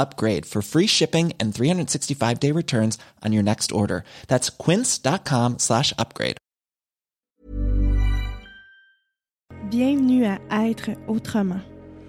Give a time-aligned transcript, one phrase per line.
[0.00, 4.02] upgrade for free shipping and 365 day returns on your next order.
[4.28, 6.36] That's quince.com slash upgrade.
[9.70, 11.60] Bienvenue à Être autrement.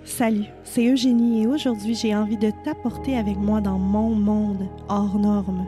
[0.04, 5.20] Salut, c'est Eugénie et aujourd'hui j'ai envie de t'apporter avec moi dans mon monde hors
[5.20, 5.68] norme.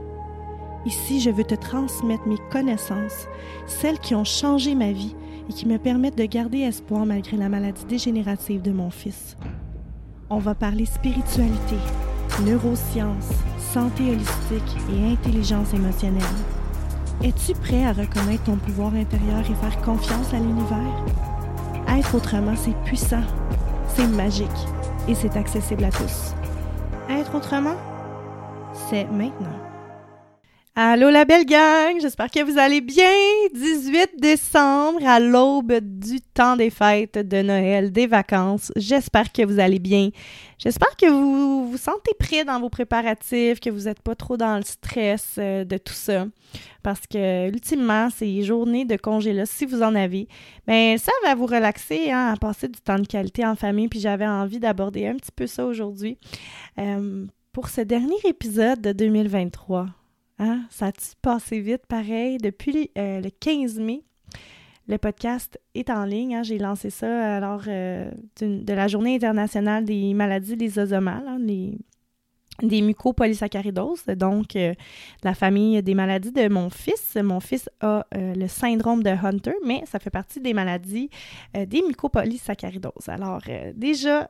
[0.85, 3.27] Ici, je veux te transmettre mes connaissances,
[3.67, 5.15] celles qui ont changé ma vie
[5.49, 9.37] et qui me permettent de garder espoir malgré la maladie dégénérative de mon fils.
[10.29, 11.77] On va parler spiritualité,
[12.41, 16.23] neurosciences, santé holistique et intelligence émotionnelle.
[17.23, 21.03] Es-tu prêt à reconnaître ton pouvoir intérieur et faire confiance à l'univers?
[21.87, 23.23] Être autrement, c'est puissant,
[23.87, 24.49] c'est magique
[25.07, 26.33] et c'est accessible à tous.
[27.09, 27.75] Être autrement,
[28.89, 29.72] c'est maintenant.
[30.75, 33.05] Allô la belle gang, j'espère que vous allez bien.
[33.53, 38.71] 18 décembre, à l'aube du temps des fêtes de Noël, des vacances.
[38.75, 40.09] J'espère que vous allez bien.
[40.57, 44.57] J'espère que vous vous sentez prêt dans vos préparatifs, que vous n'êtes pas trop dans
[44.57, 46.25] le stress euh, de tout ça.
[46.81, 50.27] Parce que, ultimement, ces journées de congé-là, si vous en avez,
[50.65, 53.89] bien, ça va vous relaxer, hein, à passer du temps de qualité en famille.
[53.89, 56.17] Puis j'avais envie d'aborder un petit peu ça aujourd'hui.
[56.79, 59.85] Euh, pour ce dernier épisode de 2023.
[60.39, 60.65] Hein?
[60.69, 62.37] Ça a-tu passé vite pareil?
[62.37, 64.03] Depuis euh, le 15 mai,
[64.87, 66.35] le podcast est en ligne.
[66.35, 66.43] Hein?
[66.43, 68.11] J'ai lancé ça alors euh,
[68.41, 71.39] de la Journée internationale des maladies lysosomales, hein,
[72.61, 74.73] des mucopolysaccharidoses, donc euh,
[75.23, 77.15] la famille des maladies de mon fils.
[77.15, 81.09] Mon fils a le syndrome de Hunter, mais ça fait partie des maladies
[81.55, 83.09] des mucopolysaccharidoses.
[83.09, 83.41] Alors
[83.75, 84.29] déjà,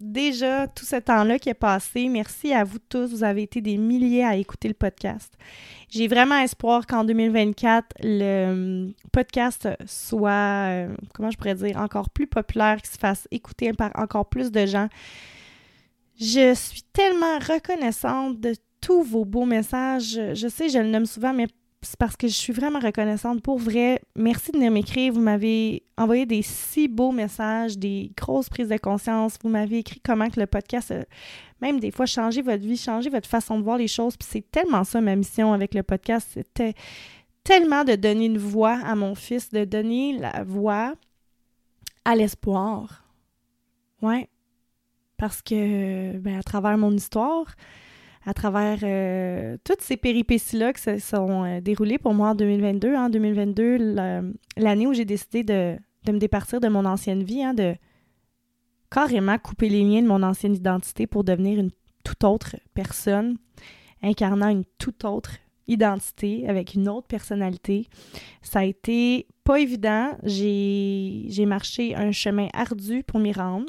[0.00, 2.08] déjà tout ce temps-là qui est passé.
[2.08, 3.10] Merci à vous tous.
[3.10, 5.32] Vous avez été des milliers à écouter le podcast.
[5.90, 12.10] J'ai vraiment espoir qu'en 2024, le hum, podcast soit, euh, comment je pourrais dire, encore
[12.10, 14.88] plus populaire, qu'il se fasse écouter par encore plus de gens.
[16.18, 20.20] Je suis tellement reconnaissante de tous vos beaux messages.
[20.34, 21.46] Je sais, je le nomme souvent, mais
[21.82, 23.42] c'est parce que je suis vraiment reconnaissante.
[23.42, 25.12] Pour vrai, merci de venir m'écrire.
[25.14, 29.38] Vous m'avez envoyé des si beaux messages, des grosses prises de conscience.
[29.42, 31.04] Vous m'avez écrit comment que le podcast a
[31.62, 34.16] même des fois changé votre vie, changé votre façon de voir les choses.
[34.16, 36.28] Puis c'est tellement ça ma mission avec le podcast.
[36.34, 36.74] C'était
[37.44, 40.94] tellement de donner une voix à mon fils, de donner la voix
[42.04, 43.04] à l'espoir.
[44.02, 44.28] Ouais.
[45.16, 47.46] Parce que, ben, à travers mon histoire,
[48.26, 52.94] à travers euh, toutes ces péripéties-là qui se sont euh, déroulées pour moi en 2022.
[52.94, 53.94] En 2022,
[54.56, 55.76] l'année où j'ai décidé de,
[56.12, 57.74] me départir de mon ancienne vie, hein, de
[58.90, 61.70] carrément couper les liens de mon ancienne identité pour devenir une
[62.04, 63.36] toute autre personne,
[64.02, 65.32] incarnant une toute autre
[65.66, 67.86] identité avec une autre personnalité.
[68.42, 70.16] Ça a été pas évident.
[70.24, 73.66] J'ai marché un chemin ardu pour m'y rendre,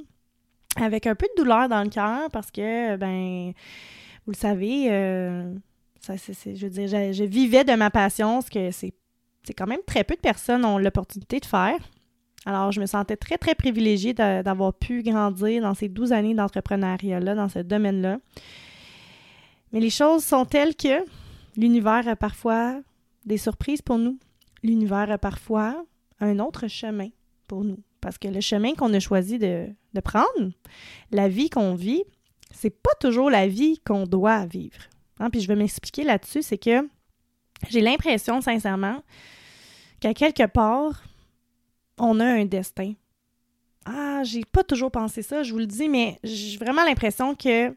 [0.77, 3.53] avec un peu de douleur dans le cœur parce que, ben,
[4.25, 5.53] vous le savez, euh,
[6.07, 8.94] je veux dire, je, vivais de ma passion, ce que c'est,
[9.56, 11.77] quand même très peu de personnes ont l'opportunité de faire.
[12.45, 17.35] Alors, je me sentais très, très privilégiée d'avoir pu grandir dans ces 12 années d'entrepreneuriat-là,
[17.35, 18.19] dans ce domaine-là.
[19.71, 21.06] Mais les choses sont telles que
[21.56, 22.81] l'univers a parfois
[23.25, 24.17] des surprises pour nous.
[24.63, 25.85] L'univers a parfois
[26.19, 27.09] un autre chemin
[27.47, 27.79] pour nous.
[28.00, 30.51] Parce que le chemin qu'on a choisi de, de prendre,
[31.12, 32.03] la vie qu'on vit,
[32.53, 34.80] c'est pas toujours la vie qu'on doit vivre.
[35.19, 35.30] Hein?
[35.30, 36.88] Puis je vais m'expliquer là-dessus, c'est que
[37.69, 39.03] J'ai l'impression, sincèrement,
[40.00, 41.03] qu'à quelque part,
[41.98, 42.94] on a un destin.
[43.86, 47.75] Ah, j'ai pas toujours pensé ça, je vous le dis, mais j'ai vraiment l'impression que,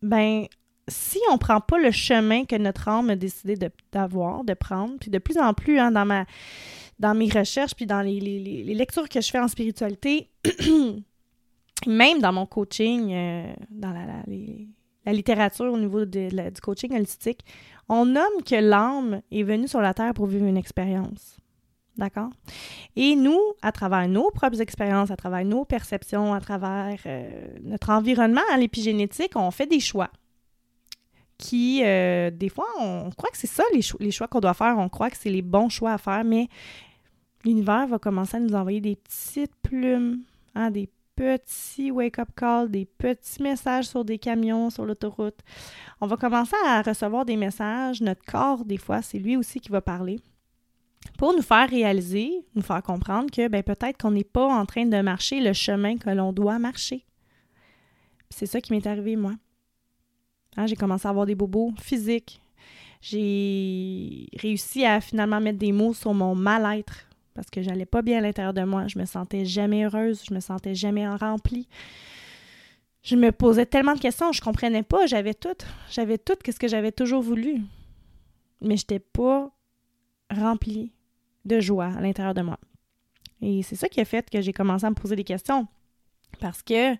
[0.00, 0.46] ben,
[0.88, 3.56] si on prend pas le chemin que notre âme a décidé
[3.92, 6.26] d'avoir, de, prendre, puis de plus en plus, hein, dans, ma,
[6.98, 8.20] dans mes recherches, puis dans les,
[8.74, 10.30] lectures que je fais en spiritualité,
[11.86, 16.28] même dans mon coaching, euh, dans la, littérature au niveau du
[16.62, 17.44] coaching holistique,
[17.88, 21.38] on nomme que l'âme est venue sur la Terre pour vivre une expérience.
[21.96, 22.30] D'accord?
[22.96, 27.90] Et nous, à travers nos propres expériences, à travers nos perceptions, à travers euh, notre
[27.90, 30.10] environnement, à l'épigénétique, on fait des choix
[31.36, 34.78] qui, euh, des fois, on, croit que c'est ça les, les choix qu'on doit faire,
[34.78, 36.48] on croit que c'est les bons choix à faire, mais
[37.44, 40.20] l'univers va commencer à nous envoyer des petites plumes,
[40.54, 45.40] hein, des petits wake-up calls, des petits messages sur des camions, sur l'autoroute.
[46.00, 48.00] On va commencer à recevoir des messages.
[48.00, 50.20] Notre corps, des fois, c'est lui aussi qui va parler
[51.18, 54.86] pour nous faire réaliser, nous faire comprendre que ben, peut-être qu'on n'est pas en train
[54.86, 57.04] de marcher le chemin que l'on doit marcher.
[58.30, 59.34] C'est ça qui m'est arrivé, moi.
[60.56, 62.40] Hein, j'ai commencé à avoir des bobos physiques.
[63.00, 68.18] J'ai réussi à finalement mettre des mots sur mon mal-être parce que j'allais pas bien
[68.18, 68.86] à l'intérieur de moi.
[68.88, 71.68] Je me sentais jamais heureuse, je me sentais jamais remplie.
[73.02, 75.56] Je me posais tellement de questions, je comprenais pas, j'avais tout,
[75.90, 77.62] j'avais tout ce que j'avais toujours voulu.
[78.60, 79.50] Mais j'étais pas
[80.30, 80.92] remplie
[81.44, 82.58] de joie à l'intérieur de moi.
[83.40, 85.66] Et c'est ça qui a fait que j'ai commencé à me poser des questions.
[86.38, 86.94] Parce que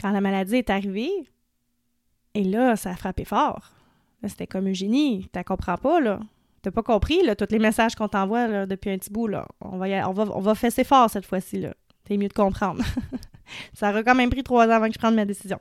[0.00, 1.10] quand la maladie est arrivée,
[2.34, 3.72] et là, ça a frappé fort.
[4.26, 6.20] C'était comme Eugénie, tu comprends pas, là.
[6.62, 9.46] T'as pas compris, là, tous les messages qu'on t'envoie depuis un petit bout, là.
[9.60, 11.74] On va, va, on fesser fort cette fois-ci, là.
[12.04, 12.82] T'es mieux de comprendre.
[13.72, 15.58] Ça aurait quand même pris trois ans avant que je prenne ma décision.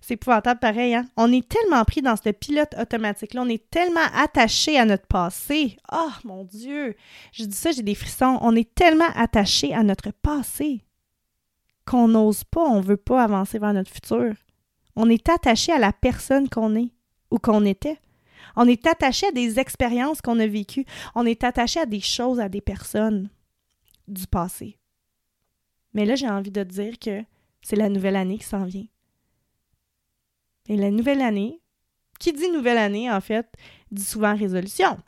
[0.00, 1.06] C'est épouvantable pareil, hein?
[1.16, 5.76] On est tellement pris dans ce pilote automatique-là, on est tellement attaché à notre passé.
[5.92, 6.94] Oh mon Dieu!
[7.32, 8.38] Je dis ça, j'ai des frissons.
[8.40, 10.84] On est tellement attaché à notre passé
[11.86, 14.34] qu'on n'ose pas, on veut pas avancer vers notre futur.
[14.96, 16.92] On est attaché à la personne qu'on est
[17.30, 17.98] ou qu'on était.
[18.56, 20.84] On est attaché à des expériences qu'on a vécues.
[21.14, 23.28] On est attaché à des choses, à des personnes
[24.08, 24.78] du passé.
[25.92, 27.22] Mais là, j'ai envie de dire que
[27.62, 28.86] c'est la nouvelle année qui s'en vient.
[30.68, 31.60] Et la nouvelle année,
[32.18, 33.46] qui dit nouvelle année, en fait,
[33.90, 34.98] dit souvent résolution.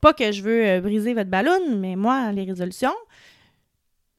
[0.00, 2.94] Pas que je veux euh, briser votre ballon, mais moi, les résolutions,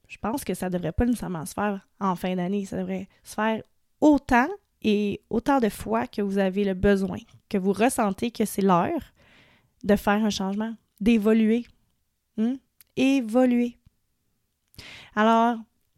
[0.08, 2.66] je pense que ça ne devrait pas nécessairement se faire en fin d'année.
[2.66, 3.62] Ça devrait se faire
[4.00, 4.48] autant
[4.82, 7.18] et autant de fois que vous avez le besoin,
[7.48, 9.12] que vous ressentez que c'est l'heure
[9.84, 11.66] de faire un changement, d'évoluer.
[12.36, 12.54] Hmm?
[12.96, 13.76] Évoluer.
[15.14, 15.56] Alors,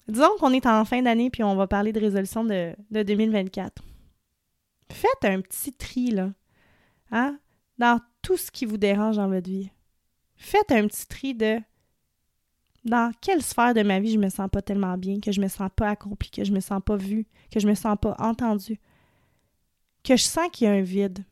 [0.09, 3.83] disons qu'on est en fin d'année puis on va parler de résolution de, 2024.
[4.91, 6.33] Faites un petit tri, là,
[7.11, 7.39] hein,
[7.79, 9.71] dans tout ce qui vous dérange dans votre vie.
[10.37, 11.59] Faites un petit tri de
[12.85, 15.49] dans quelle sphère de ma vie je me sens pas tellement bien, que je me
[15.49, 18.81] sens pas accomplie, que je me sens pas vue, que je me sens pas entendue,
[20.03, 21.25] que je sens qu'il y a un vide,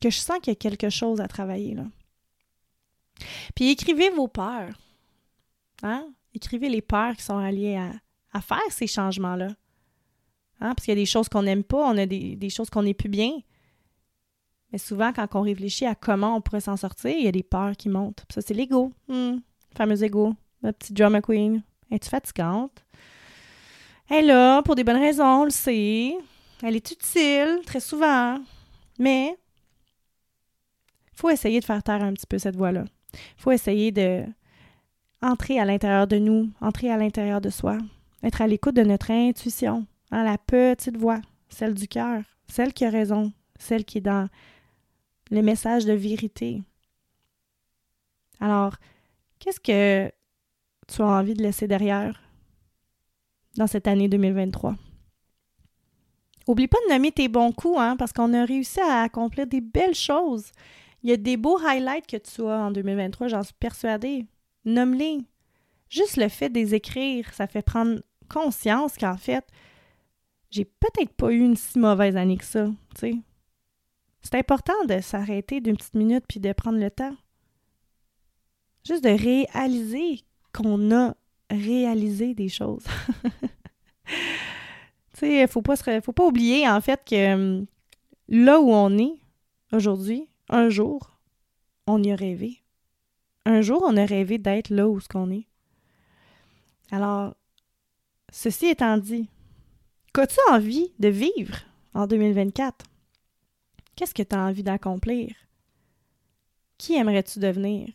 [0.00, 1.84] que je sens qu'il y a quelque chose à travailler là.
[3.54, 4.72] Puis écrivez vos peurs.
[5.82, 6.08] Hein?
[6.34, 7.80] Écrivez les peurs qui sont alliées
[8.32, 9.48] à, faire ces changements-là.
[10.60, 10.74] Hein?
[10.74, 12.94] Parce qu'il y a des choses qu'on n'aime pas, on a des, choses qu'on n'est
[12.94, 13.32] plus bien.
[14.72, 17.42] Mais souvent, quand on réfléchit à comment on pourrait s'en sortir, il y a des
[17.42, 18.24] peurs qui montent.
[18.32, 18.92] ça, c'est l'ego.
[19.08, 20.34] Hmm, le fameux ego.
[20.62, 21.62] La petite drama queen.
[21.90, 22.84] Es-tu fatigante?
[24.08, 26.14] Elle est là pour des bonnes raisons, on le sait.
[26.62, 28.38] Elle est utile, très souvent.
[28.98, 29.36] Mais
[31.14, 32.84] faut essayer de faire taire un petit peu cette voix-là.
[33.36, 34.24] Faut essayer de
[35.22, 37.78] entrer à l'intérieur de nous, entrer à l'intérieur de soi,
[38.22, 42.84] être à l'écoute de notre intuition, hein, la petite voix, celle du cœur, celle qui
[42.84, 44.28] a raison, celle qui est dans
[45.30, 46.62] le message de vérité.
[48.40, 48.76] Alors,
[49.38, 50.10] qu'est-ce que
[50.90, 52.20] tu as envie de laisser derrière
[53.56, 54.76] dans cette année 2023?
[56.46, 59.60] Oublie pas de nommer tes bons coups, hein, parce qu'on a réussi à accomplir des
[59.60, 60.50] belles choses.
[61.02, 64.26] Il y a des beaux highlights que tu as en 2023, j'en suis persuadée.
[64.64, 65.20] Nomme-les.
[65.88, 69.44] Juste le fait de les écrire, ça fait prendre conscience qu'en fait,
[70.50, 72.68] j'ai peut-être pas eu une si mauvaise année que ça,
[72.98, 73.22] tu.
[74.22, 77.14] C'est important de s'arrêter d'une petite minute puis de prendre le temps.
[78.84, 81.14] Juste de réaliser qu'on a
[81.50, 82.84] réalisé des choses.
[84.04, 84.14] tu
[85.14, 87.66] sais, faut pas faut pas oublier en fait que hum,
[88.28, 89.18] là où on est
[89.72, 91.18] aujourd'hui, un jour,
[91.86, 92.62] on y a rêvé.
[93.46, 95.46] Un jour, on a rêvé d'être là où ce qu'on est.
[96.90, 97.34] Alors,
[98.32, 99.28] ceci étant dit,
[100.12, 101.56] qu'as-tu envie de vivre
[101.94, 102.84] en 2024?
[103.96, 105.34] Qu'est-ce que tu as envie d'accomplir?
[106.78, 107.88] Qui aimerais-tu devenir?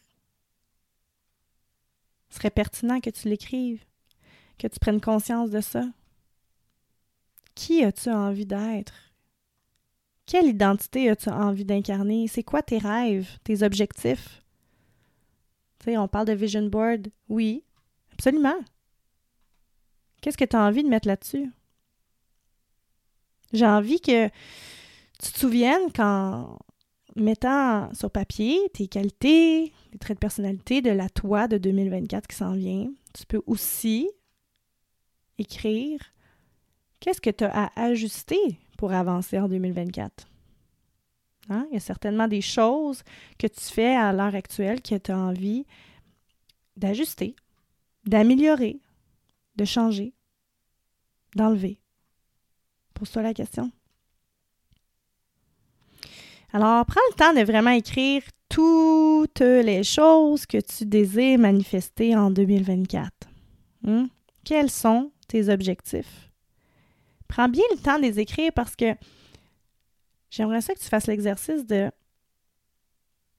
[2.36, 3.86] Ce serait pertinent que tu l'écrives,
[4.58, 5.86] que tu prennes conscience de ça.
[7.56, 9.14] Qui as-tu envie d'être?
[10.26, 12.28] Quelle identité as-tu envie d'incarner?
[12.28, 14.42] C'est quoi tes rêves, tes objectifs?
[15.80, 17.08] Tu sais, on parle de vision board.
[17.30, 17.64] Oui,
[18.12, 18.60] absolument.
[20.22, 21.50] Qu'est-ce que tu as envie de mettre là-dessus?
[23.54, 26.60] J'ai envie que tu te souviennes qu'en
[27.16, 32.36] mettant sur papier tes qualités, les traits de personnalité de la toi de 2024 qui
[32.36, 34.10] s'en vient, tu peux aussi
[35.38, 36.00] écrire
[37.00, 40.28] qu'est-ce que tu as à ajuster pour avancer en 2024.
[41.50, 41.68] Hein?
[41.72, 43.04] Il y a certainement des choses
[43.38, 45.66] que tu fais à l'heure actuelle que tu as envie
[46.76, 47.36] d'ajuster,
[48.06, 48.80] d'améliorer,
[49.56, 50.14] de changer,
[51.36, 51.80] d'enlever.
[52.94, 53.72] Pose-toi la question.
[56.56, 62.32] Alors, prends le temps de vraiment écrire toutes les choses que tu désires manifester en
[62.32, 63.12] 2024.
[63.82, 64.06] Hmm?
[64.46, 66.32] Quels sont tes objectifs?
[67.28, 68.96] Prends bien le temps de les écrire parce que
[70.30, 71.92] j'aimerais ça que tu fasses l'exercice de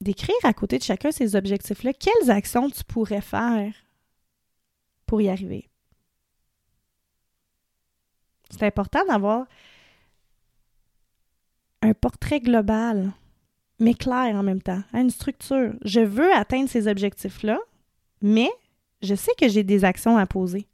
[0.02, 3.73] d'écrire à côté de chacun ces objectifs-là, quelles actions tu pourrais faire
[5.06, 5.70] pour y arriver?
[8.50, 9.46] C'est important d'avoir
[11.87, 13.12] un portrait global,
[13.78, 15.75] mais clair en même temps, hein, une structure.
[15.85, 17.59] Je veux atteindre ces objectifs-là,
[18.23, 18.50] mais
[19.02, 20.66] je sais que j'ai des actions à poser.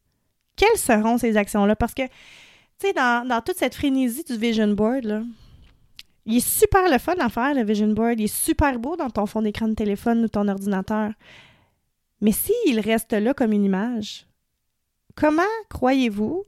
[0.57, 1.77] Quelles seront ces actions-là?
[1.77, 5.23] Parce que, tu sais, dans, toute cette frénésie du vision board, là,
[6.25, 8.21] il est super le fun à faire, le vision board.
[8.21, 11.13] Il est super beau dans ton fond d'écran de téléphone ou ton ordinateur.
[12.21, 14.27] Mais s'il reste là comme une image,
[15.17, 16.45] comment croyez-vous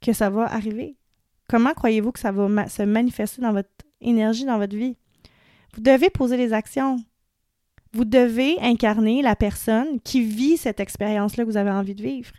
[0.00, 0.96] que ça va arriver?
[1.52, 3.68] Comment croyez-vous que ça va se manifester dans votre
[4.00, 4.96] énergie, dans votre vie?
[5.74, 6.96] Vous devez poser les actions.
[7.92, 12.32] Vous devez incarner la personne qui vit cette expérience-là que vous avez envie de vivre.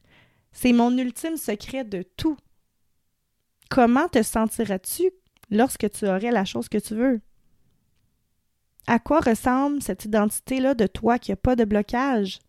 [0.52, 2.38] C'est mon ultime secret de tout.
[3.70, 5.12] Comment te sentiras-tu
[5.52, 7.22] lorsque tu aurais la chose que tu veux?
[8.88, 12.40] À quoi ressemble cette identité-là de toi qui n'a pas de blocage,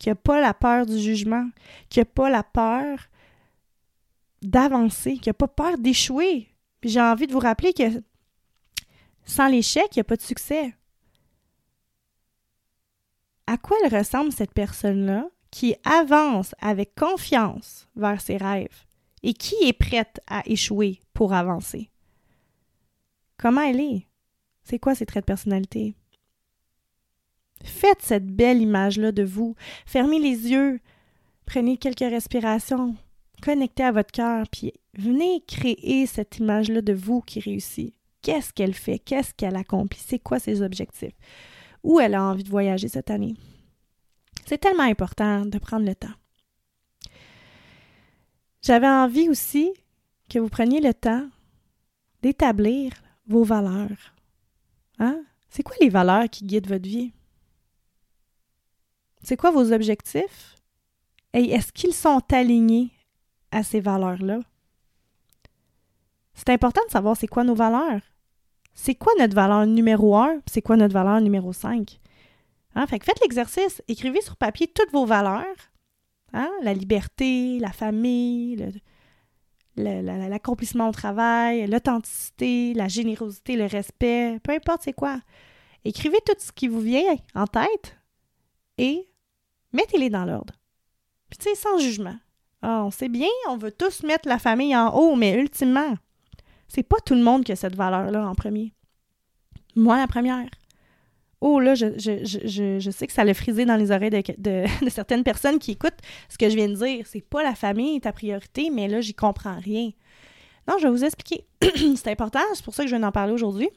[0.00, 1.48] qui n'a pas la peur du jugement,
[1.88, 3.08] qui n'a pas la peur
[4.42, 6.48] d'avancer, qui n'a pas peur d'échouer.
[6.82, 8.02] J'ai envie de vous rappeler que
[9.24, 10.74] sans l'échec, il n'y a pas de succès.
[13.46, 18.84] À quoi elle ressemble cette personne-là qui avance avec confiance vers ses rêves
[19.22, 21.90] et qui est prête à échouer pour avancer?
[23.36, 24.06] Comment elle est?
[24.62, 25.94] C'est quoi ses traits de personnalité?
[27.64, 29.56] Faites cette belle image-là de vous.
[29.86, 30.80] Fermez les yeux.
[31.46, 32.96] Prenez quelques respirations
[33.42, 37.94] connectez à votre cœur, puis venez créer cette image-là de vous qui réussit.
[38.22, 38.98] Qu'est-ce qu'elle fait?
[38.98, 40.00] Qu'est-ce qu'elle accomplit?
[40.04, 41.14] C'est quoi ses objectifs?
[41.82, 43.34] Où elle a envie de voyager cette année?
[44.46, 46.14] C'est tellement important de prendre le temps.
[48.62, 49.72] J'avais envie aussi
[50.28, 51.28] que vous preniez le temps
[52.22, 52.92] d'établir
[53.26, 54.14] vos valeurs.
[54.98, 55.22] Hein?
[55.48, 57.12] C'est quoi les valeurs qui guident votre vie?
[59.22, 60.56] C'est quoi vos objectifs?
[61.32, 62.90] Et est-ce qu'ils sont alignés
[63.50, 64.40] à ces valeurs-là.
[66.34, 68.00] C'est important de savoir c'est quoi nos valeurs.
[68.74, 71.98] C'est quoi notre valeur numéro un, c'est quoi notre valeur numéro 5.
[72.76, 72.86] Hein?
[72.86, 75.56] Faites l'exercice, écrivez sur papier toutes vos valeurs.
[76.32, 76.50] Hein?
[76.62, 78.80] La liberté, la famille,
[79.76, 85.20] l'accomplissement au travail, l'authenticité, la générosité, le respect, peu importe c'est quoi.
[85.84, 87.98] Écrivez tout ce qui vous vient en tête
[88.76, 89.08] et
[89.72, 90.54] mettez-les dans l'ordre.
[91.30, 92.16] Puis tu sais, sans jugement.
[92.62, 95.94] Ah, on sait bien, on veut tous mettre la famille en haut, mais ultimement,
[96.66, 98.72] c'est pas tout le monde qui a cette valeur-là en premier.
[99.76, 100.48] Moi, la première.
[101.40, 105.72] Oh là, je, sais que ça l'a frisé dans les oreilles de, certaines personnes qui
[105.72, 107.06] écoutent ce que je viens de dire.
[107.06, 109.90] C'est pas la famille ta priorité, mais là, j'y comprends rien.
[110.66, 111.46] Non, je vais vous expliquer.
[111.96, 113.70] c'est important, c'est pour ça que je viens d'en parler aujourd'hui.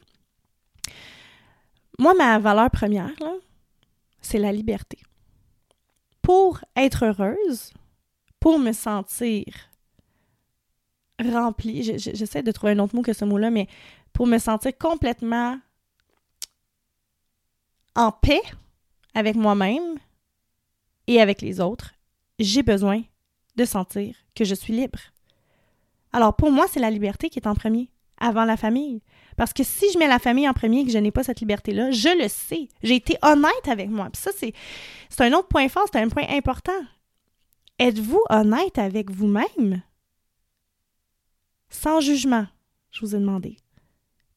[1.98, 3.12] Moi, ma valeur première,
[4.20, 4.98] c'est la liberté.
[6.20, 7.72] Pour être heureuse,
[8.42, 9.44] pour me sentir
[11.24, 13.68] remplie, j'essaie de trouver un autre mot que ce mot-là, mais
[14.12, 15.60] pour me sentir complètement
[17.94, 18.42] en paix
[19.14, 19.96] avec moi-même
[21.06, 21.94] et avec les autres,
[22.40, 23.02] j'ai besoin
[23.54, 24.98] de sentir que je suis libre.
[26.12, 29.02] Alors pour moi, c'est la liberté qui est en premier, avant la famille.
[29.36, 31.38] Parce que si je mets la famille en premier et que je n'ai pas cette
[31.38, 32.68] liberté-là, je le sais.
[32.82, 34.08] J'ai été honnête avec moi.
[34.14, 34.52] Ça, c'est
[35.20, 36.72] un autre point fort, c'est un point important.
[37.82, 39.82] Êtes-vous honnête avec vous-même?
[41.68, 42.46] Sans jugement,
[42.92, 43.56] je vous ai demandé.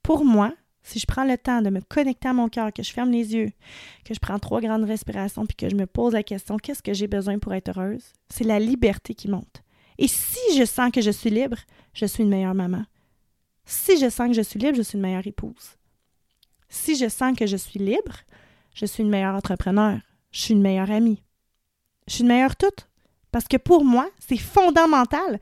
[0.01, 2.91] Pour moi, si je prends le temps de me connecter à mon cœur, que je
[2.91, 3.51] ferme les yeux,
[4.03, 6.95] que je prends trois grandes respirations, puis que je me pose la question qu'est-ce que
[6.95, 9.61] j'ai besoin pour être heureuse, c'est la liberté qui monte.
[9.99, 11.57] Et si je sens que je suis libre,
[11.93, 12.83] je suis une meilleure maman.
[13.63, 15.77] Si je sens que je suis libre, je suis une meilleure épouse.
[16.67, 18.21] Si je sens que je suis libre,
[18.73, 19.99] je suis une meilleure entrepreneur.
[20.31, 21.21] Je suis une meilleure amie.
[22.07, 22.89] Je suis une meilleure toute.
[23.36, 25.42] Parce que pour moi, c'est fondamental.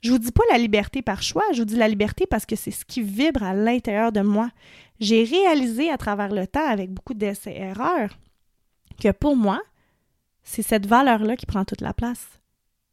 [0.00, 2.56] Je vous dis pas la liberté par choix, je vous dis la liberté parce que
[2.56, 4.50] c'est ce qui vibre à l'intérieur de moi.
[4.98, 8.16] J'ai réalisé à travers le temps, avec beaucoup d'essais-erreurs,
[8.98, 9.60] que pour moi,
[10.42, 12.40] c'est cette valeur-là qui prend toute la place.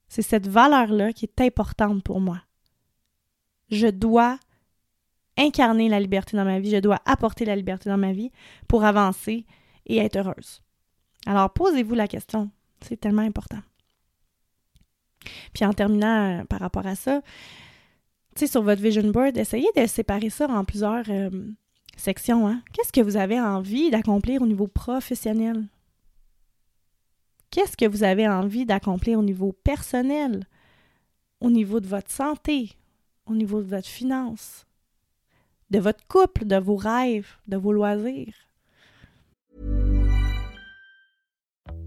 [0.09, 2.41] C'est cette valeur-là qui est importante pour moi.
[3.71, 4.37] Je dois
[5.37, 8.33] incarner la liberté dans ma vie, je dois apporter la liberté dans ma vie
[8.67, 9.45] pour avancer
[9.85, 10.61] et être heureuse.
[11.25, 12.49] Alors posez-vous la question,
[12.81, 13.61] c'est tellement important.
[15.53, 17.21] Puis en terminant euh, par rapport à ça,
[18.35, 21.29] tu sais, sur votre vision board, essayez de séparer ça en plusieurs euh,
[21.95, 22.47] sections.
[22.47, 22.61] Hein?
[22.73, 25.65] Qu'est-ce que vous avez envie d'accomplir au niveau professionnel?
[27.49, 30.45] Qu'est-ce que vous avez envie d'accomplir au niveau personnel,
[31.39, 32.71] au niveau de votre santé,
[33.25, 34.65] au niveau de votre finance,
[35.69, 38.44] de votre couple, de vos rêves, de vos loisirs?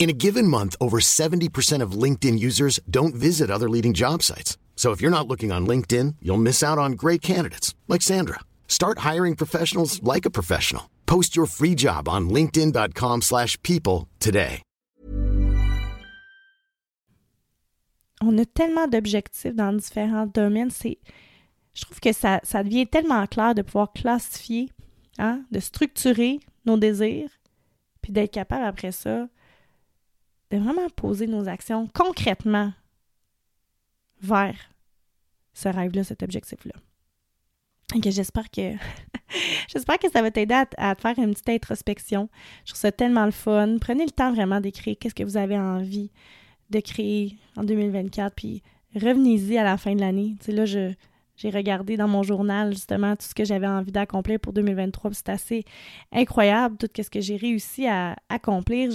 [0.00, 4.56] In a given month, over 70% of LinkedIn users don't visit other leading job sites.
[4.74, 8.40] So if you're not looking on LinkedIn, you'll miss out on great candidates like Sandra.
[8.66, 10.84] Start hiring professionals like a professional.
[11.04, 14.62] Post your free job on linkedin.com/people today.
[18.22, 20.70] On a tellement d'objectifs dans différents domaines,
[21.74, 24.70] je trouve que ça, ça devient tellement clair de pouvoir classifier,
[25.18, 27.30] hein, de structurer nos désirs,
[28.02, 29.28] puis d'être capable après ça
[30.50, 32.72] de vraiment poser nos actions concrètement
[34.20, 34.56] vers
[35.52, 36.74] ce rêve-là, cet objectif-là.
[38.04, 38.74] J'espère que
[39.68, 42.28] j'espère que ça va t'aider à, faire une petite introspection.
[42.64, 43.76] Je trouve ça tellement le fun.
[43.80, 46.10] Prenez le temps vraiment d'écrire qu'est-ce que vous avez envie
[46.70, 48.62] de créer en 2024, puis
[48.94, 50.36] revenez-y à la fin de l'année.
[50.46, 50.64] Là,
[51.40, 55.12] j'ai regardé dans mon journal justement tout ce que j'avais envie d'accomplir pour 2023.
[55.14, 55.64] C'est assez
[56.12, 58.92] incroyable tout ce que j'ai réussi à accomplir.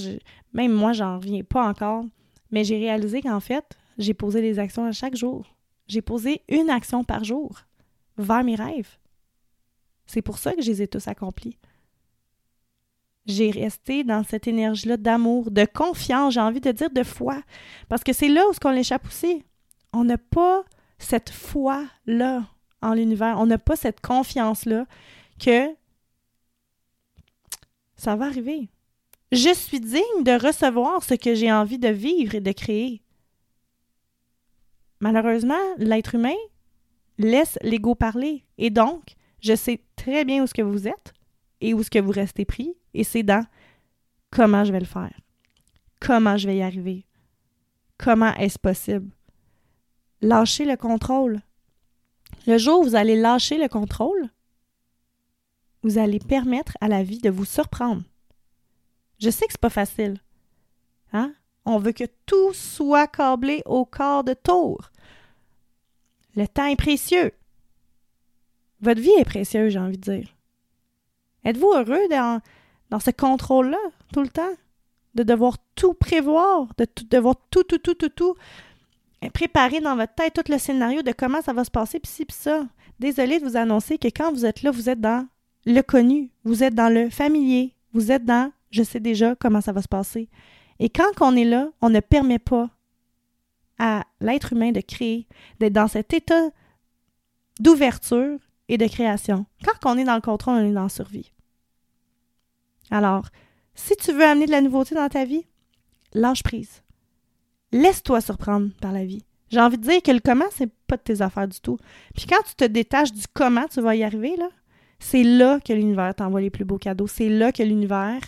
[0.54, 2.06] même moi, j'en reviens pas encore.
[2.52, 3.66] Mais j'ai réalisé qu'en fait,
[3.98, 5.56] j'ai posé des actions à chaque jour.
[5.88, 7.62] J'ai posé une action par jour
[8.20, 8.96] vers mes rêves.
[10.06, 11.58] C'est pour ça que je les ai tous accomplis.
[13.26, 17.42] J'ai resté dans cette énergie-là d'amour, de confiance, j'ai envie de dire de foi.
[17.90, 19.44] Parce que c'est là où ce qu'on l'échappe aussi.
[19.94, 20.64] On n'a pas
[20.98, 22.46] cette foi-là
[22.82, 23.40] en l'univers.
[23.40, 24.86] On n'a pas cette confiance-là
[25.40, 25.68] que
[27.96, 28.70] ça va arriver.
[29.32, 33.02] Je suis digne de recevoir ce que j'ai envie de vivre et de créer.
[35.00, 36.36] Malheureusement, l'être humain
[37.18, 38.46] laisse l'ego parler.
[38.58, 41.14] Et donc, je sais très bien où ce que vous êtes
[41.62, 42.76] et où ce que vous restez pris.
[42.94, 43.46] Et c'est dans
[44.32, 45.14] comment je vais le faire.
[46.00, 47.06] Comment je vais y arriver.
[47.98, 49.15] Comment est-ce possible?
[50.22, 51.42] Lâcher le contrôle.
[52.48, 54.30] Le jour où vous allez lâcher le contrôle,
[55.84, 58.04] vous allez permettre à la vie de vous surprendre.
[59.20, 60.20] Je sais que c'est pas facile.
[61.14, 61.34] Hein?
[61.66, 64.92] On veut que tout soit câblé au corps de tour.
[66.36, 67.32] Le temps est précieux.
[68.82, 70.36] Votre vie est précieuse, j'ai envie de dire.
[71.44, 72.42] Êtes-vous heureux dans,
[72.90, 73.78] dans ce contrôle-là
[74.14, 74.54] tout le temps?
[75.14, 78.36] De devoir tout prévoir, de devoir tout, tout, tout, tout, tout
[79.34, 82.26] préparer dans votre tête tout le scénario de comment ça va se passer, puis ci,
[82.26, 82.66] puis ça.
[83.00, 85.28] Désolée de vous annoncer que quand vous êtes là, vous êtes dans
[85.66, 89.72] le connu, vous êtes dans le familier, vous êtes dans je sais déjà comment ça
[89.72, 90.30] va se passer.
[90.80, 92.70] Et quand on est là, on ne permet pas
[93.80, 95.28] à l'être humain de créer,
[95.60, 96.50] d'être dans cet état
[97.60, 99.46] d'ouverture et de création.
[99.64, 101.32] Quand on est dans le contrôle, on est dans la survie.
[102.92, 103.28] Alors,
[103.74, 105.46] si tu veux amener de la nouveauté dans ta vie,
[106.14, 106.82] lâche prise.
[107.72, 109.24] Laisse-toi surprendre par la vie.
[109.50, 111.78] J'ai envie de dire que le comment, c'est pas de tes affaires du tout.
[112.16, 114.50] Puis quand tu te détaches du comment tu vas y arriver, là,
[115.00, 117.08] c'est là que l'univers t'envoie les plus beaux cadeaux.
[117.08, 118.22] C'est là que l'univers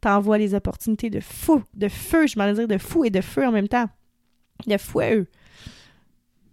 [0.00, 3.46] t'envoie les opportunités de fou, de feu, je m'allais dire de fou et de feu
[3.46, 3.88] en même temps.
[4.66, 5.26] De feu.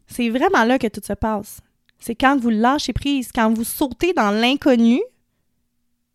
[0.08, 1.62] C'est vraiment là que tout se passe.
[1.99, 5.02] C'est quand vous lâchez prise, quand vous sautez dans l'inconnu,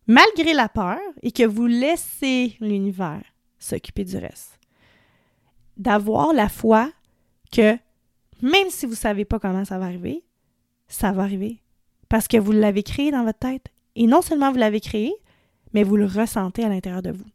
[0.07, 3.23] malgré la peur, et que vous laissez l'univers
[3.57, 4.59] s'occuper du reste.
[5.77, 6.91] D'avoir la foi
[7.51, 7.77] que
[8.41, 10.23] même si vous ne savez pas comment ça va arriver,
[10.87, 11.59] ça va arriver.
[12.09, 13.67] Parce que vous l'avez créé dans votre tête.
[13.95, 15.13] Et non seulement vous l'avez créé,
[15.73, 17.25] mais vous le ressentez à l'intérieur de vous.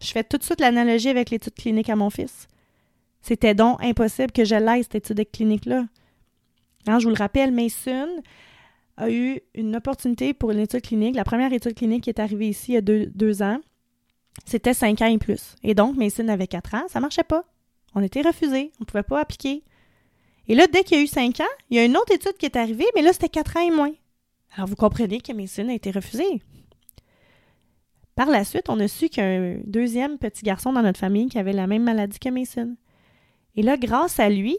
[0.00, 2.48] Je fais tout de suite l'analogie avec l'étude clinique à mon fils.
[3.22, 5.86] C'était donc impossible que je l'aille, cette étude clinique-là.
[6.86, 8.08] Hein, je vous le rappelle, Mason
[8.96, 11.16] a eu une opportunité pour une étude clinique.
[11.16, 13.60] La première étude clinique qui est arrivée ici il y a deux, ans,
[14.44, 15.56] c'était cinq ans et plus.
[15.62, 17.44] Et donc, Mason avait quatre ans, ça ne marchait pas.
[17.94, 19.62] On était refusé, on ne pouvait pas appliquer.
[20.48, 22.36] Et là, dès qu'il y a eu cinq ans, il y a une autre étude
[22.38, 23.92] qui est arrivée, mais là, c'était quatre ans et moins.
[24.56, 26.42] Alors, vous comprenez que Mason a été refusé.
[28.14, 31.52] Par la suite, on a su qu'un deuxième petit garçon dans notre famille qui avait
[31.52, 32.76] la même maladie que Mason.
[33.56, 34.56] Et là, grâce à lui,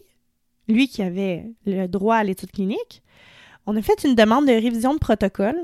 [0.68, 3.04] lui qui avait le droit à l'étude clinique,
[3.66, 5.60] on a fait une demande de révision de protocole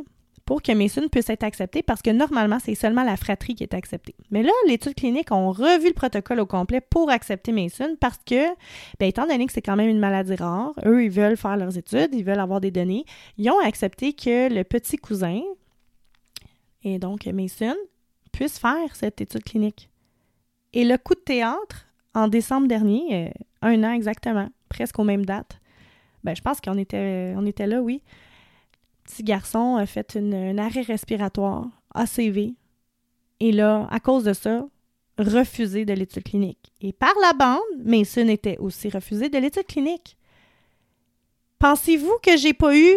[0.52, 3.74] pour que Mason puisse être accepté parce que normalement, c'est seulement la fratrie qui est
[3.74, 4.16] acceptée.
[4.32, 8.54] Mais là, l'étude clinique ont revu le protocole au complet pour accepter Mason parce que,
[9.00, 11.78] bien, étant donné que c'est quand même une maladie rare, eux, ils veulent faire leurs
[11.78, 13.06] études, ils veulent avoir des données,
[13.38, 15.40] ils ont accepté que le petit cousin,
[16.84, 17.78] et donc Mason,
[18.34, 19.90] puisse faire cette étude clinique.
[20.74, 23.30] Et le coup de théâtre, en décembre dernier, euh,
[23.62, 25.62] un an exactement, presque aux mêmes dates,
[26.26, 28.04] ben, je pense qu'on était, on était là, oui.
[29.04, 32.54] Petit garçon a fait un arrêt respiratoire, ACV.
[33.40, 34.66] Et là, à cause de ça,
[35.18, 36.72] refusé de l'étude clinique.
[36.82, 40.18] Et par la bande, Mason était aussi refusé de l'étude clinique.
[41.60, 42.96] Pensez-vous que j'ai pas eu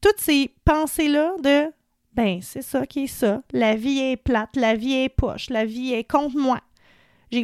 [0.00, 1.72] toutes ces pensées-là de
[2.12, 3.42] ben, c'est ça qui est ça.
[3.52, 6.60] La vie est plate, la vie est poche, la vie est contre moi.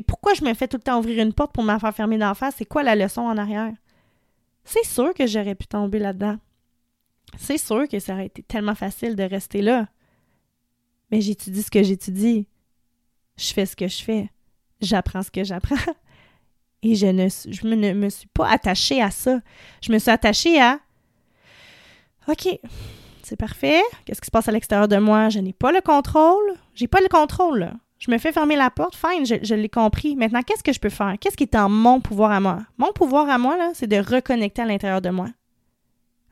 [0.07, 2.35] Pourquoi je me fais tout le temps ouvrir une porte pour me faire fermer d'en
[2.35, 2.57] face?
[2.59, 3.73] C'est quoi la leçon en arrière?
[4.64, 6.38] C'est sûr que j'aurais pu tomber là-dedans.
[7.38, 9.88] C'est sûr que ça aurait été tellement facile de rester là.
[11.11, 12.46] Mais j'étudie ce que j'étudie.
[13.37, 14.31] Je fais ce que je fais.
[14.81, 15.77] J'apprends ce que j'apprends.
[16.83, 19.40] Et je ne, me suis pas attachée à ça.
[19.83, 20.79] Je me suis attachée à
[22.29, 22.49] OK,
[23.22, 23.83] c'est parfait.
[24.05, 25.29] Qu'est-ce qui se passe à l'extérieur de moi?
[25.29, 26.55] Je n'ai pas le contrôle.
[26.75, 27.72] J'ai pas le contrôle.
[27.99, 30.16] Je me fais fermer la porte, fine, je, l'ai compris.
[30.16, 31.14] Maintenant, qu'est-ce que je peux faire?
[31.18, 32.59] Qu'est-ce qui est en mon pouvoir à moi?
[32.77, 35.29] Mon pouvoir à moi, là, c'est de reconnecter à l'intérieur de moi.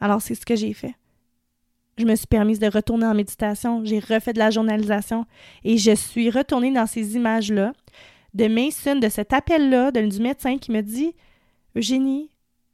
[0.00, 0.94] Alors, c'est ce que j'ai fait.
[1.96, 5.26] Je me suis permise de retourner en méditation, j'ai refait de la journalisation
[5.62, 7.72] et je suis retournée dans ces images-là
[8.35, 11.14] de Mason, de cet appel-là, du médecin qui me dit
[11.76, 12.30] Eugénie,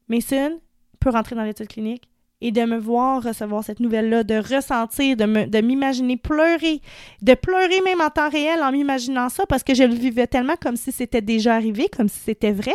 [0.09, 0.59] Mason
[1.01, 2.09] peut rentrer dans l'étude clinique
[2.41, 6.81] et de me voir recevoir cette nouvelle-là, de ressentir, de m'imaginer pleurer,
[7.21, 10.57] de pleurer même en temps réel en m'imaginant ça parce que je le vivais tellement
[10.61, 12.75] comme si c'était déjà arrivé, comme si c'était vrai,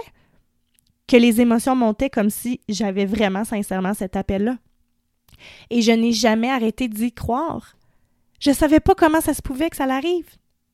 [1.07, 4.57] que les émotions montaient comme si j'avais vraiment sincèrement cet appel-là.
[5.69, 7.75] Et je n'ai jamais arrêté d'y croire.
[8.39, 10.27] Je ne savais pas comment ça se pouvait que ça l'arrive.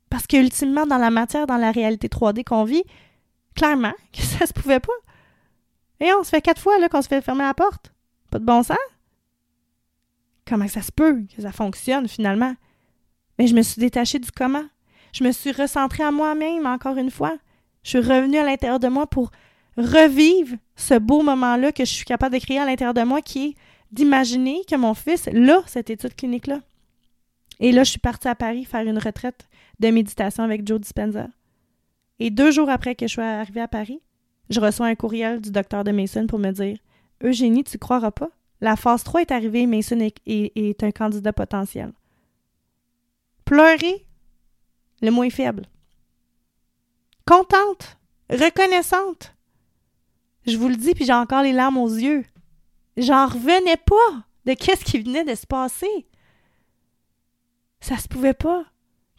[0.10, 2.84] Parce que ultimement, dans la matière, dans la réalité 3D qu'on vit,
[3.56, 4.94] clairement que ça se pouvait pas.
[6.00, 7.94] Et on se fait quatre fois là qu'on se fait fermer la porte.
[8.30, 8.78] Pas de bon sens?
[10.48, 12.56] Comment ça se peut que ça fonctionne finalement?
[13.38, 14.66] Mais je me suis détachée du comment.
[15.14, 17.38] Je me suis recentrée à moi-même encore une fois.
[17.84, 19.32] Je suis revenue à l'intérieur de moi pour
[19.78, 23.50] revivre ce beau moment-là que je suis capable de créer à l'intérieur de moi qui
[23.50, 23.56] est
[23.92, 26.62] d'imaginer que mon fils l'a, cette étude clinique-là.
[27.60, 29.48] Et là, je suis partie à Paris faire une retraite
[29.80, 31.28] de méditation avec Joe Dispenza.
[32.20, 34.02] Et deux jours après que je sois arrivée à Paris,
[34.50, 36.78] je reçois un courriel du docteur de Mason pour me dire
[37.24, 38.30] Eugénie, tu croiras pas?
[38.60, 41.92] La phase 3 est arrivée, Mason est, est, un candidat potentiel.
[43.46, 44.06] Pleurer,
[45.02, 45.66] le moins faible.
[47.26, 47.98] Contente,
[48.30, 49.36] reconnaissante.
[50.46, 52.26] Je vous le dis, puis j'ai encore les larmes aux yeux.
[52.98, 56.08] J'en revenais pas de qu'est-ce qui venait de se passer.
[57.80, 58.66] Ça se pouvait pas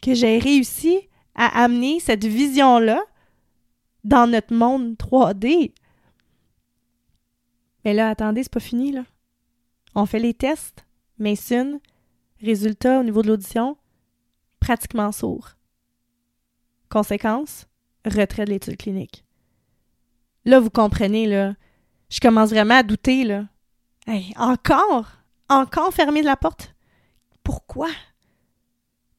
[0.01, 3.01] que j'ai réussi à amener cette vision-là
[4.03, 5.73] dans notre monde 3D.
[7.85, 9.05] Mais là, attendez, c'est pas fini, là.
[9.95, 10.85] On fait les tests.
[11.19, 11.79] Mason,
[12.41, 13.77] résultat au niveau de l'audition,
[14.59, 15.49] pratiquement sourd.
[16.89, 17.67] Conséquence,
[18.05, 19.23] retrait de l'étude clinique.
[20.45, 21.55] Là, vous comprenez, là,
[22.09, 23.45] je commence vraiment à douter, là.
[24.37, 25.11] encore?
[25.49, 26.75] Encore fermer la porte?
[27.43, 27.89] Pourquoi?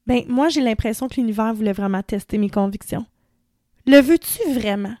[0.05, 3.05] Ben, moi, j'ai l'impression que l'univers voulait vraiment tester mes convictions.
[3.85, 4.95] Le veux-tu vraiment?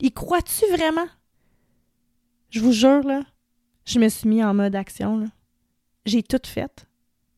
[0.00, 1.06] Y crois-tu vraiment?
[2.50, 3.22] Je vous jure, là,
[3.84, 5.30] je me suis mis en mode action.
[6.04, 6.86] J'ai tout fait.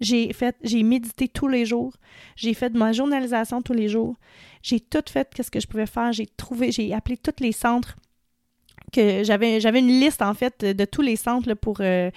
[0.03, 1.95] J'ai fait, j'ai médité tous les jours.
[2.37, 4.17] J'ai fait de ma journalisation tous les jours.
[4.63, 6.13] J'ai tout fait qu'est-ce que je pouvais faire.
[6.13, 7.97] J'ai trouvé, j'ai appelé tous les centres
[8.95, 12.11] j'avais, une liste en fait de tous les centres pour, euh,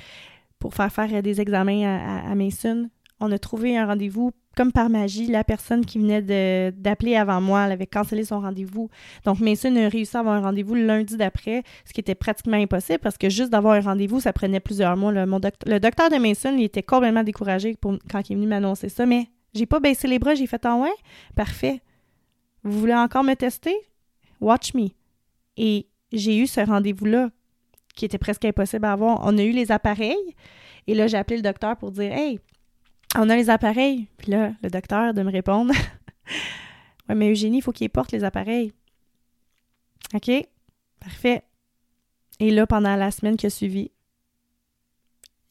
[0.60, 2.90] pour faire faire des examens à, à, Mason.
[3.20, 5.28] on a trouvé un rendez-vous comme par magie.
[5.28, 8.90] La personne qui venait d'appeler avant moi, elle avait cancellé son rendez-vous.
[9.26, 13.00] Donc, Mason a réussi à avoir un rendez-vous lundi d'après, ce qui était pratiquement impossible
[13.00, 15.12] parce que juste d'avoir un rendez-vous, ça prenait plusieurs mois.
[15.12, 19.28] Le, docteur de Mason, il était complètement découragé quand il est venu m'annoncer ça, mais
[19.54, 20.96] j'ai pas baissé les bras, j'ai fait en ah ouais,
[21.36, 21.82] parfait.
[22.64, 23.76] Vous voulez encore me tester?
[24.42, 24.90] Watch me.
[25.56, 27.30] Et j'ai eu ce rendez-vous-là
[27.96, 29.22] qui était presque impossible à avoir.
[29.24, 30.36] On a eu les appareils
[30.88, 32.40] et là, j'ai appelé le docteur pour dire Hey,
[33.16, 34.08] on a les appareils.
[34.18, 35.74] Puis là, le docteur de me répondre
[37.10, 38.74] Ouais, mais Eugénie, il faut qu'il porte les appareils.
[40.14, 40.32] OK,
[41.00, 41.44] parfait.
[42.40, 43.92] Et là, pendant la semaine qui a suivi,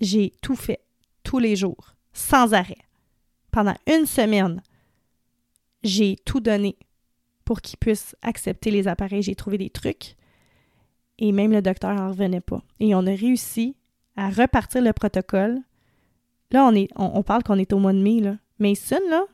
[0.00, 0.80] j'ai tout fait,
[1.22, 2.78] tous les jours, sans arrêt.
[3.52, 4.62] Pendant une semaine,
[5.84, 6.76] j'ai tout donné
[7.44, 9.22] pour qu'il puisse accepter les appareils.
[9.22, 10.16] J'ai trouvé des trucs
[11.18, 12.62] et même le docteur n'en revenait pas.
[12.80, 13.76] Et on a réussi
[14.16, 15.60] à repartir le protocole.
[16.54, 18.20] Là, on, parle qu'on est au mois de mai.
[18.20, 18.36] Là.
[18.60, 19.24] Mason, là,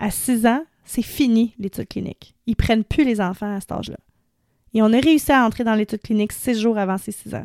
[0.00, 2.34] à 6 ans, c'est fini l'étude clinique.
[2.46, 3.98] Ils prennent plus les enfants à cet âge-là.
[4.74, 7.44] Et on a réussi à entrer dans l'étude clinique six jours avant ses 6 ans.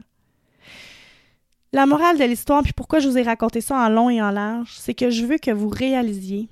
[1.74, 4.32] La morale de l'histoire, puis pourquoi je vous ai raconté ça en long et en
[4.32, 6.50] large, c'est que je veux que vous réalisiez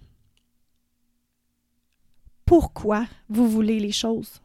[2.45, 4.39] pourquoi vous voulez les choses.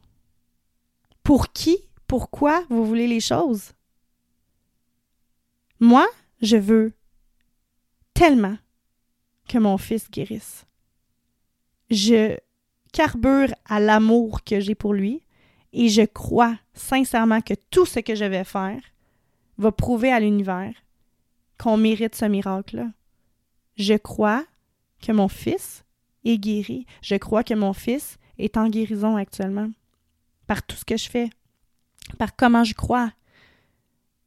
[1.22, 1.76] Pour qui,
[2.06, 3.72] pourquoi vous voulez les choses?
[5.80, 6.06] Moi,
[6.40, 6.94] je veux
[8.18, 8.58] tellement
[9.48, 10.66] que mon fils guérisse.
[11.88, 12.36] Je
[12.92, 15.22] carbure à l'amour que j'ai pour lui
[15.72, 18.80] et je crois sincèrement que tout ce que je vais faire
[19.56, 20.74] va prouver à l'univers
[21.60, 22.88] qu'on mérite ce miracle-là.
[23.76, 24.44] Je crois
[25.00, 25.84] que mon fils
[26.24, 26.86] est guéri.
[27.02, 29.70] Je crois que mon fils est en guérison actuellement
[30.48, 31.30] par tout ce que je fais,
[32.18, 33.12] par comment je crois,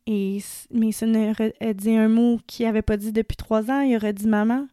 [0.07, 0.39] et
[0.71, 3.81] Mason a dit un mot qu'il n'avait pas dit depuis trois ans.
[3.81, 4.67] Il aurait dit maman.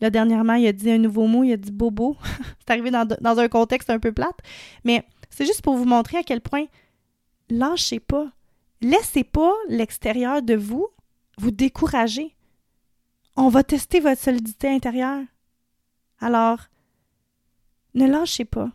[0.00, 2.16] Là, dernièrement, il a dit un nouveau mot, il a dit bobo.
[2.58, 4.36] c'est arrivé dans, dans, un contexte un peu plate.
[4.84, 6.66] Mais c'est juste pour vous montrer à quel point
[7.48, 8.30] lâchez pas.
[8.80, 10.88] Laissez pas l'extérieur de vous
[11.38, 12.34] vous décourager.
[13.36, 15.22] On va tester votre solidité intérieure.
[16.20, 16.58] Alors,
[17.94, 18.70] ne lâchez pas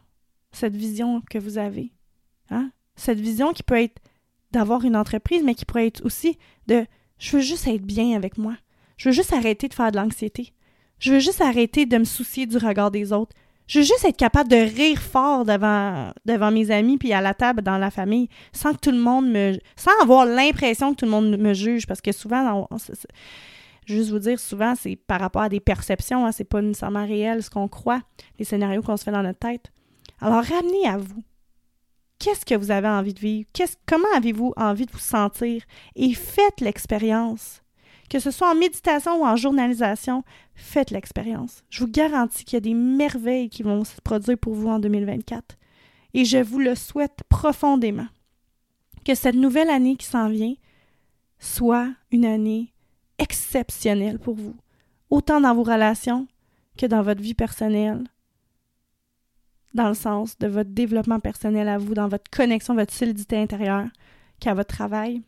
[0.52, 1.92] cette vision que vous avez.
[2.50, 2.72] Hein?
[2.96, 4.02] Cette vision qui peut être
[4.52, 6.86] d'avoir une entreprise, mais qui pourrait être aussi de
[7.20, 8.54] je veux juste être bien avec moi.
[8.98, 10.54] Je veux juste arrêter de faire de l'anxiété.
[11.00, 13.36] Je veux juste arrêter de me soucier du regard des autres.
[13.68, 17.34] Je veux juste être capable de rire fort devant, devant mes amis puis à la
[17.34, 19.58] table dans la famille sans que tout le monde me.
[19.76, 22.68] sans avoir l'impression que tout le monde me juge parce que souvent,
[23.86, 27.44] juste vous dire, souvent, c'est par rapport à des perceptions, hein, c'est pas nécessairement réel
[27.44, 28.02] ce qu'on croit,
[28.40, 29.72] les scénarios qu'on se fait dans notre tête.
[30.22, 31.24] Alors, ramenez à vous
[32.20, 33.48] qu'est-ce que vous avez envie de vivre,
[33.86, 35.64] comment avez-vous envie de vous sentir?
[35.96, 37.62] Et faites l'expérience.
[38.10, 40.24] Que ce soit en méditation ou en journalisation,
[40.56, 41.64] faites l'expérience.
[41.70, 44.80] Je vous garantis qu'il y a des merveilles qui vont se produire pour vous en
[44.80, 45.58] 2024
[46.14, 48.08] et je vous le souhaite profondément.
[49.06, 50.56] Que cette nouvelle année qui s'en vient
[51.40, 52.74] soit une année
[53.20, 54.56] exceptionnelle pour vous,
[55.10, 56.28] autant dans vos relations
[56.78, 58.04] que dans votre vie personnelle,
[59.74, 63.88] dans le sens de votre développement personnel à vous, dans votre connexion, votre solidité intérieure,
[64.40, 65.22] qu'à votre travail.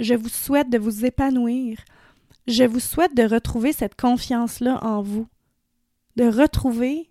[0.00, 1.78] Je vous souhaite de vous épanouir.
[2.46, 5.26] Je vous souhaite de retrouver cette confiance-là en vous,
[6.16, 7.10] de retrouver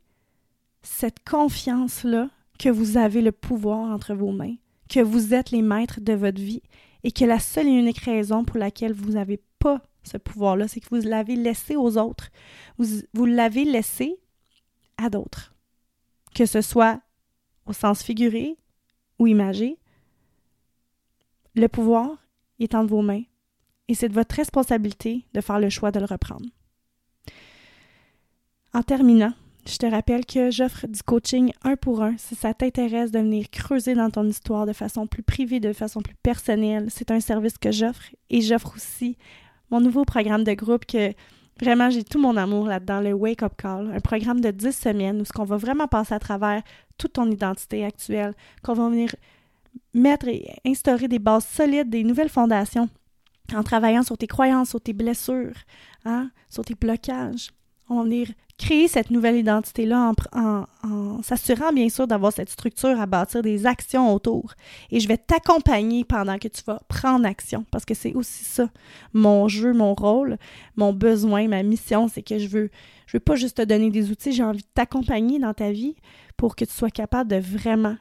[0.81, 4.55] cette confiance-là que vous avez le pouvoir entre vos mains,
[4.89, 6.63] que vous êtes les maîtres de votre vie
[7.03, 10.79] et que la seule et unique raison pour laquelle vous n'avez pas ce pouvoir-là, c'est
[10.79, 12.29] que vous l'avez laissé aux autres.
[12.77, 14.17] Vous, vous l'avez laissé
[14.97, 15.56] à d'autres
[16.37, 17.01] que ce soit
[17.65, 18.57] au sens figuré
[19.17, 19.79] ou imagé,
[21.55, 22.15] le pouvoir
[22.59, 23.23] est entre vos mains
[23.87, 26.45] et c'est de votre responsabilité de faire le choix de le reprendre.
[28.71, 29.33] En terminant,
[29.65, 33.49] je te rappelle que j'offre du coaching un pour un si ça t'intéresse de venir
[33.49, 36.87] creuser dans ton histoire de façon plus privée, de façon plus personnelle.
[36.91, 39.17] C'est un service que j'offre et j'offre aussi
[39.71, 41.13] mon nouveau programme de groupe que
[41.59, 45.21] Vraiment, j'ai tout mon amour là-dedans, le Wake Up Call, un programme de 10 semaines
[45.21, 46.61] où ce qu'on va vraiment passer à travers
[46.97, 49.15] toute ton identité actuelle, qu'on va venir
[49.93, 52.89] mettre et instaurer des bases solides, des nouvelles fondations
[53.55, 55.55] en travaillant sur tes croyances, sur tes blessures,
[56.05, 57.51] hein, sur tes blocages.
[57.89, 63.05] On va venir créer cette nouvelle identité-là en, s'assurant bien sûr d'avoir cette structure à
[63.05, 64.53] bâtir des actions autour.
[64.89, 68.69] Et je vais t'accompagner pendant que tu vas prendre action parce que c'est aussi ça,
[69.13, 70.37] mon jeu, mon rôle,
[70.75, 72.71] mon besoin, ma mission, c'est que je veux,
[73.05, 75.95] je veux pas juste te donner des outils, j'ai envie de t'accompagner dans ta vie
[76.35, 77.97] pour que tu sois capable de vraiment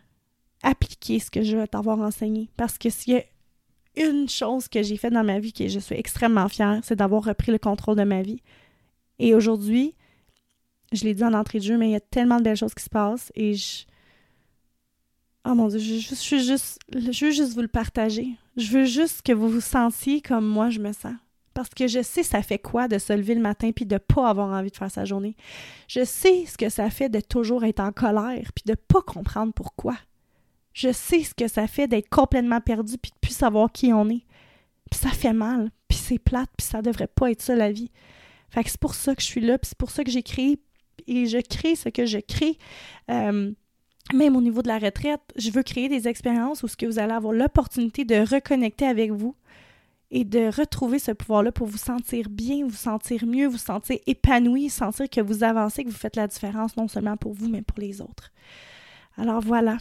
[0.62, 2.48] appliquer ce que je vais t'avoir enseigné.
[2.56, 3.24] Parce que s'il y a
[3.96, 7.24] une chose que j'ai faite dans ma vie que je suis extrêmement fière, c'est d'avoir
[7.24, 8.42] repris le contrôle de ma vie
[9.18, 9.94] Et aujourd'hui,
[10.92, 12.74] je l'ai dit en entrée de jeu, mais il y a tellement de belles choses
[12.74, 13.84] qui se passent et je.
[15.48, 18.28] Oh mon Dieu, je, je, juste, je veux juste vous le partager.
[18.56, 21.14] Je veux juste que vous vous sentiez comme moi je me sens.
[21.54, 24.28] Parce que je sais ça fait quoi de se lever le matin puis de pas
[24.28, 25.36] avoir envie de faire sa journée.
[25.88, 29.52] Je sais ce que ça fait de toujours être en colère puis de pas comprendre
[29.52, 29.96] pourquoi.
[30.72, 34.10] Je sais ce que ça fait d'être complètement perdu puis de plus savoir qui on
[34.10, 34.26] est.
[34.90, 37.90] Puis ça fait mal, puis c'est plate, puis ça devrait pas être ça la vie.
[38.50, 40.22] Fait que c'est pour ça que je suis là, puis c'est pour ça que j'ai
[41.06, 42.58] et je crée ce que je crée.
[43.10, 43.52] Euh,
[44.14, 46.98] même au niveau de la retraite, je veux créer des expériences où ce que vous
[46.98, 49.34] allez avoir l'opportunité de reconnecter avec vous
[50.12, 54.68] et de retrouver ce pouvoir-là pour vous sentir bien, vous sentir mieux, vous sentir épanoui,
[54.68, 57.80] sentir que vous avancez, que vous faites la différence non seulement pour vous, mais pour
[57.80, 58.30] les autres.
[59.16, 59.78] Alors voilà,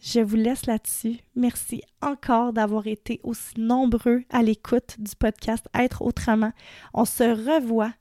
[0.00, 1.18] je vous laisse là-dessus.
[1.36, 6.52] Merci encore d'avoir été aussi nombreux à l'écoute du podcast Être autrement.
[6.94, 7.92] On se revoit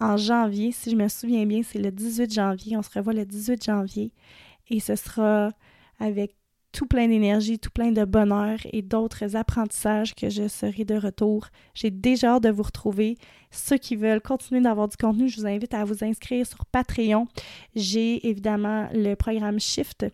[0.00, 2.76] en janvier, si je me souviens bien, c'est le 18 janvier.
[2.76, 4.12] On se revoit le 18 janvier
[4.68, 5.50] et ce sera
[5.98, 6.36] avec
[6.72, 11.48] tout plein d'énergie, tout plein de bonheur et d'autres apprentissages que je serai de retour.
[11.74, 13.18] J'ai déjà hâte de vous retrouver.
[13.50, 17.26] Ceux qui veulent continuer d'avoir du contenu, je vous invite à vous inscrire sur Patreon.
[17.74, 20.06] J'ai évidemment le programme Shift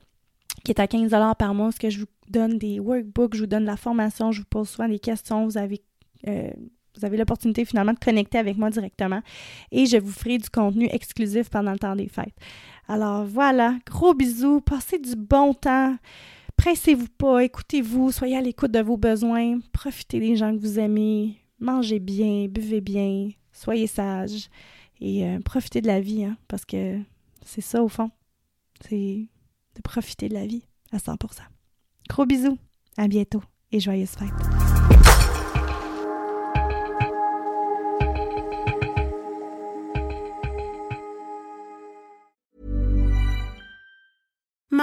[0.64, 3.46] qui est à 15 par mois, ce que je vous donne des workbooks, je vous
[3.46, 5.82] donne la formation, je vous pose souvent des questions, vous avez
[6.26, 6.50] euh,
[6.96, 9.22] vous avez l'opportunité finalement de connecter avec moi directement
[9.70, 12.36] et je vous ferai du contenu exclusif pendant le temps des fêtes.
[12.88, 15.96] Alors voilà, gros bisous, passez du bon temps.
[16.56, 21.36] Pressez-vous pas, écoutez-vous, soyez à l'écoute de vos besoins, profitez des gens que vous aimez,
[21.60, 24.48] mangez bien, buvez bien, soyez sages
[25.00, 26.98] et euh, profitez de la vie, hein, parce que
[27.44, 28.10] c'est ça au fond,
[28.88, 29.28] c'est
[29.74, 31.18] de profiter de la vie à 100%.
[32.08, 32.58] Gros bisous,
[32.96, 34.55] à bientôt et joyeuses fêtes.